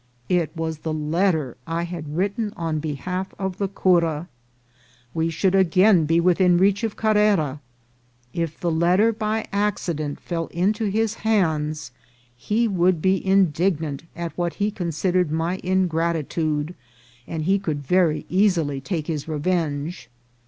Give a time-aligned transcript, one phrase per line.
[0.29, 4.29] It was the letter I had written on behalf of the cura.
[5.13, 7.59] We should again be within reach of Car rera.
[8.33, 11.91] If the letter by accident fell into his hands,
[12.35, 16.73] he would be indignant at what he considered my ingrati tude,
[17.27, 20.09] and he could very easily take his revenge.